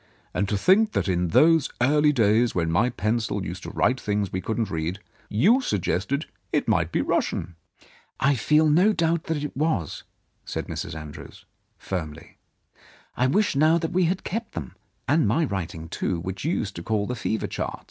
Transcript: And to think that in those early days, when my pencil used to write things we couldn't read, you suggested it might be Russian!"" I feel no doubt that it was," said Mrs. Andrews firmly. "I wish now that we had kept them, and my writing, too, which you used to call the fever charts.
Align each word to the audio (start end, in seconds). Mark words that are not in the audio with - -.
And 0.33 0.49
to 0.49 0.57
think 0.57 0.93
that 0.93 1.07
in 1.07 1.27
those 1.27 1.69
early 1.79 2.11
days, 2.11 2.55
when 2.55 2.71
my 2.71 2.89
pencil 2.89 3.45
used 3.45 3.61
to 3.61 3.69
write 3.69 4.01
things 4.01 4.31
we 4.33 4.41
couldn't 4.41 4.71
read, 4.71 4.97
you 5.29 5.61
suggested 5.61 6.25
it 6.51 6.67
might 6.67 6.91
be 6.91 7.01
Russian!"" 7.01 7.55
I 8.19 8.33
feel 8.33 8.67
no 8.67 8.93
doubt 8.93 9.25
that 9.25 9.43
it 9.43 9.55
was," 9.55 10.03
said 10.43 10.65
Mrs. 10.65 10.95
Andrews 10.99 11.45
firmly. 11.77 12.39
"I 13.15 13.27
wish 13.27 13.55
now 13.55 13.77
that 13.77 13.91
we 13.93 14.05
had 14.05 14.23
kept 14.23 14.53
them, 14.53 14.73
and 15.07 15.27
my 15.27 15.45
writing, 15.45 15.87
too, 15.87 16.19
which 16.19 16.45
you 16.45 16.51
used 16.57 16.75
to 16.77 16.81
call 16.81 17.05
the 17.05 17.13
fever 17.13 17.45
charts. 17.45 17.79